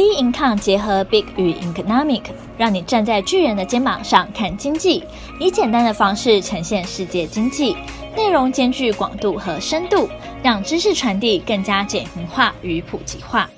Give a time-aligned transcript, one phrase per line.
[0.00, 2.22] B Income 结合 Big 与 Economic，
[2.56, 5.04] 让你站在巨人的肩膀上看经济，
[5.38, 7.76] 以简单的方式呈现世界经济，
[8.16, 10.08] 内容兼具广度和深度，
[10.42, 13.50] 让知识传递更加简明化与普及化。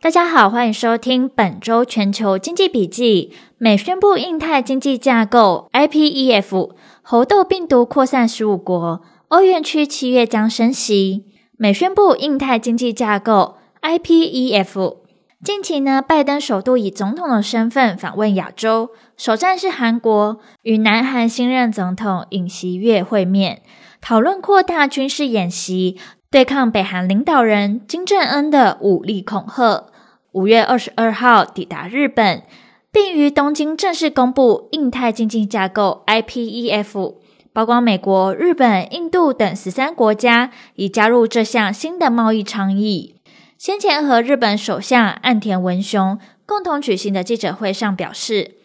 [0.00, 3.32] 大家好，欢迎收听本周全球经济笔记。
[3.58, 11.26] 美宣布印太经济架构 （IPEF），猴痘病毒扩散十五国，欧元区七月将升息。
[11.56, 15.01] 美宣布印太经济架构 （IPEF）。
[15.44, 23.60] 近期呢，拜登首度以总统的身份访问亚洲，首站是韩国，与南韩新任总统尹锡悦会面，
[24.00, 25.98] 讨论扩大军事演习，
[26.30, 29.88] 对抗北韩领导人金正恩的武力恐吓。
[30.30, 32.44] 五月二十二号抵达日本，
[32.92, 37.16] 并于东京正式公布印太经济架构 （IPEF），
[37.52, 43.16] 包括美国、日本、印度等十三国家已加入这项新的贸易倡议。
[43.62, 48.56] 先前和日本首相岸田文雄共同举行的记者会上表示，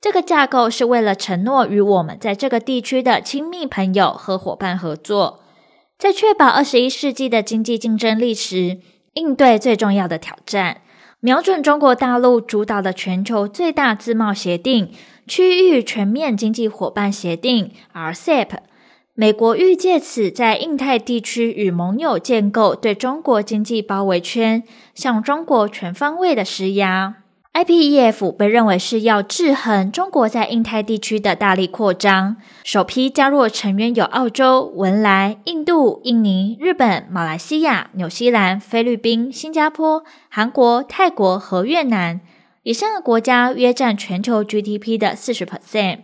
[0.00, 5.40] 这个架构是为了承诺与我们在这个地区的亲密朋友和伙伴合作，
[5.98, 8.78] 在确保二十一世纪的经济竞争力时，
[9.14, 10.82] 应对最重要的挑战，
[11.18, 14.92] 瞄准中国大陆主导的全球最大自贸协定——
[15.26, 18.50] 区域全面经济伙伴协定 （RCEP）。
[19.16, 27.18] 美国欲借此在印太地区与盟友建构对中国经济包围圈，向中国全方位的施压。
[27.52, 32.34] IPEF 被认为是要制衡中国在印太地区的大力扩张。
[32.64, 42.20] 首批加入成员有澳洲、文莱、印度、印尼、日本、马来西亚、纽西兰、菲律宾、新加坡、韩国、泰国和越南。
[42.64, 45.98] 以上的国家约占全球 GDP 的四十 percent。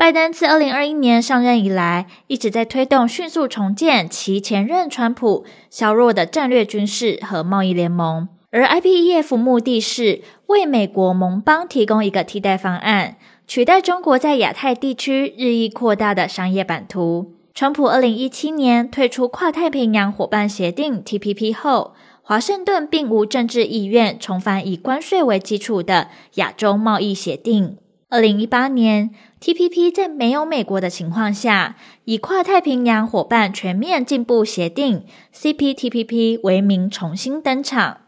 [0.00, 17.34] 拜登自二零二一年上任以来，一直在推动迅速重建其前任川普削弱的战略军事和贸易联盟，而 IPEF 目的是为美国盟邦提供一个替代方案，取代中国在亚太地区日益扩大的商业版图。
[17.52, 27.76] 川普二零一七年退出跨太平洋伙伴协定 TPP 后，华盛顿并无政治意愿重返以关税为基础的亚洲贸易协定。
[28.08, 29.10] 二零一八年
[29.40, 37.98] ，TPP 在没有美国的情况下，以跨太平洋伙伴全面进步协定 （CPTPP） 为名重新登场。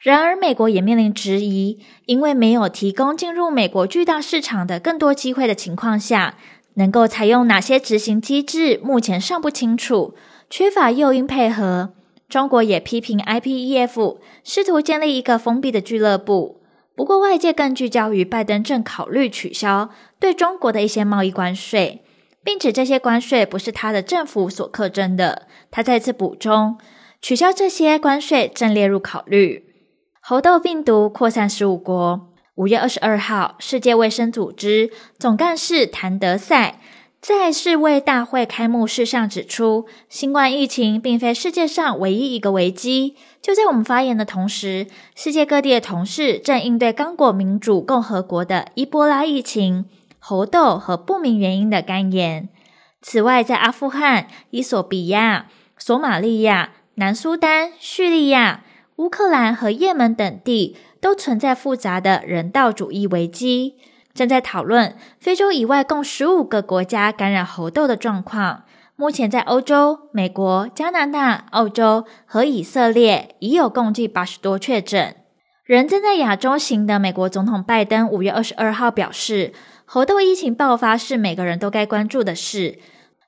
[0.00, 6.36] 然而，美国也面临质疑，因为没有提供进入美国巨大市场的更多机会的情况下，
[6.74, 10.14] 能够采用哪些执行机制，目前尚不清楚，
[10.48, 11.92] 缺乏诱因配合。
[12.30, 16.59] 中国也批评 IPEF 试图建立一个封闭的俱乐部。
[17.00, 19.88] 不过，外界更聚焦于拜登正考虑取消
[20.18, 22.04] 对中国的一些贸易关税，
[22.44, 25.46] 并指这些关税不是他的政府所课征的。
[25.70, 26.76] 他再次补充，
[27.22, 29.64] 取消这些关税正列入考虑。
[30.20, 32.34] 猴痘病毒扩散十五国。
[32.56, 36.80] 五月二十二号，世界卫生组织总干事谭德赛。
[37.20, 43.14] 在世卫大会开幕式上指出，新冠疫情并非世界上唯一一个危机。
[43.42, 49.84] 就在我们发言的同时，世界各地的同事正应对刚果民主共和国的伊波拉疫情、
[50.18, 52.48] 猴痘和不明原因的肝炎。
[53.02, 58.64] 此外，在阿富汗、伊索比亚、索马利亚、南苏丹、叙利亚、
[58.96, 63.74] 乌克兰和也门等地，都存在复杂的人道主义危机。
[64.20, 68.64] 正在讨论非洲以外共十五个国家感染猴痘的状况。
[68.94, 75.16] 目前在欧洲、美国、加拿大、澳洲和以色列已有共计八十多确诊。
[75.64, 79.54] 人正在亚洲行的美国总统拜登五月二十二号表示，
[79.86, 82.78] 猴痘疫情爆发是每个人都该关注的事。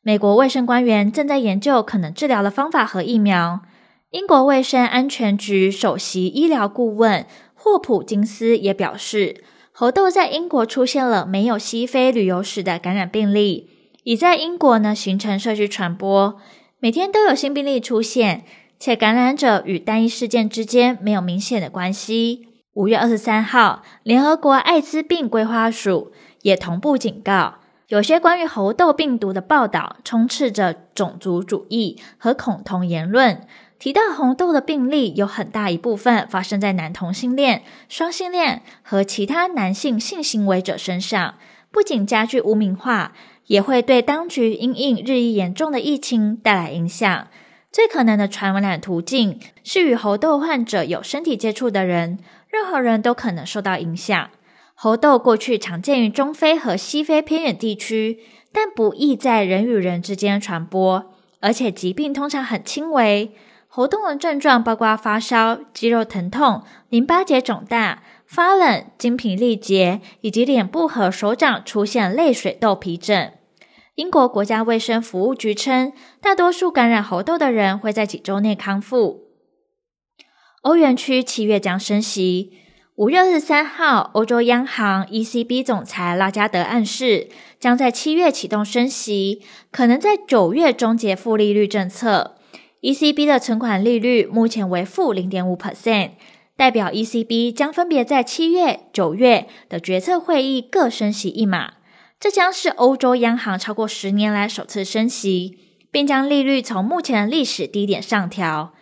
[0.03, 3.63] 美国卫生官员正在研究可能治疗的方法和疫苗。
[4.11, 9.43] 英国卫生安全局首席医疗顾问霍普金斯也表示。
[9.83, 13.69] 猴痘在英国出现了没有西非旅游史的感染病例，
[14.05, 16.41] 已在英国呢形成社区传播，
[16.79, 18.45] 每天都有新病例出现，
[18.79, 22.47] 且感染者与单一事件之间没有明显的关系。
[22.75, 26.13] 五月二十三号，联合国艾滋病规划署
[26.43, 27.55] 也同步警告，
[27.93, 33.43] 有些关于猴痘病毒的报道充斥着种族主义和恐同言论。
[33.79, 41.35] 提到猴痘的病例，有很大一部分发生在男同性恋、双性恋和其他男性性行为者身上，
[41.71, 43.13] 不仅加剧污名化，
[43.49, 47.29] 也会对当局因应日益严重的疫情带来影响。
[47.71, 52.19] 最可能的传染途径是与猴痘患者有身体接触的人，
[52.49, 54.31] 任何人都可能受到影响。
[54.75, 58.19] 猴痘过去常见于中非和西非偏远地区，
[58.53, 63.33] 但不易在人与人之间传播，而且疾病通常很轻微。
[63.69, 73.33] 喉痛的症状包括发烧、肌肉疼痛、淋巴结肿大、发冷、精疲力竭，以及脸部和手掌出现类水痘皮疹。
[73.95, 79.29] 英国国家卫生服务局称，大多数感染猴痘的人会在几周内康复。
[80.63, 82.59] 欧元区七月将升息。
[82.97, 87.29] 五月二十三号，欧洲央行 ECB 总裁拉加德暗示，
[87.59, 89.41] 将在七月启动升息，
[89.71, 92.37] 可能在九月终结负利率政策。
[92.83, 96.11] ECB 的存款利率目前为负零点五 percent，
[96.55, 101.73] 代表 ECB 将分别在七月、九月的决策会议各升息一码。
[102.21, 105.57] 这将是欧洲央行超过十年来首次升息，
[105.91, 108.75] 并将利率从目前的历史低点上调。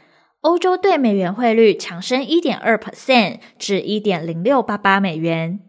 [0.43, 5.61] 欧洲兑美元汇率强升一点二 percent 至一点零六八八美元。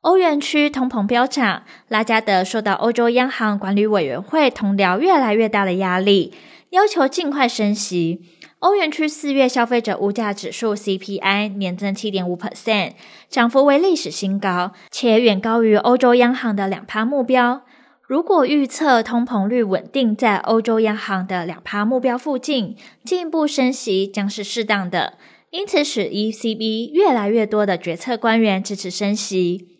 [0.00, 6.34] 欧元区通膨飙涨，拉加德受到欧洲央行管理委员会同僚越来越大的压力，
[6.70, 8.22] 要求尽快升息。
[8.58, 12.94] 欧元区四月消费者物价指数 CPI 年增七点五 percent，
[13.28, 17.62] 涨幅为历史新高，且远高于欧洲央行的两趴目标。
[18.08, 22.74] 如果预测通膨率稳定在欧洲央行的两趴目标附近，
[23.04, 25.18] 进一步升息将是适当的，
[25.50, 29.76] 因此使 ECB 越来越多的决策官员支持升息。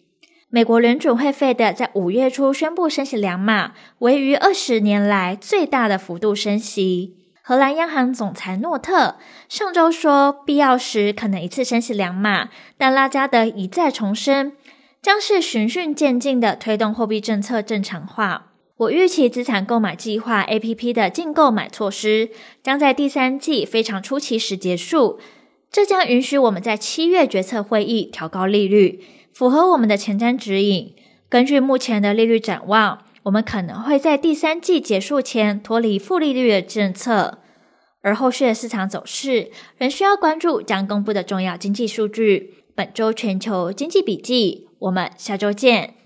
[0.50, 7.16] 美国联准会费的在五月初宣布升息两码，为逾二十年来最大的幅度升息。
[7.40, 9.16] 荷兰央行总裁诺特
[9.48, 14.52] 上周说，必要时可能一次升息两码，但拉加德一再重申。
[15.00, 18.52] 将是循序渐进的推动货币政策正常化。
[18.78, 22.30] 我预期资产购买计划 APP 的净购买措施
[22.62, 25.18] 将在第三季非常初期时结束，
[25.70, 29.02] 这将允许我们在七月决策会议调高利率，
[29.32, 30.94] 符合我们的前瞻指引。
[31.28, 37.38] 根据目前的利率展望，我们可能会在第三季结束前脱离负利率的政策。
[38.00, 42.64] 而后续的市场走势仍需要关注将公布的重要经济数据。
[42.76, 44.67] 本周全球经济笔记。
[44.78, 45.97] 我们下周见。